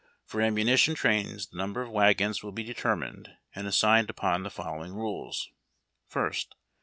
For 0.25 0.41
annaunition 0.41 0.95
trains 0.95 1.45
the 1.45 1.57
number 1.57 1.83
of 1.83 1.91
wagons 1.91 2.41
will 2.41 2.51
be 2.51 2.63
determined 2.63 3.35
and 3.53 3.67
as 3.67 3.75
signed 3.77 4.09
upon 4.09 4.41
the 4.41 4.49
following 4.49 4.93
rules: 4.95 5.51
1st. 6.11 6.47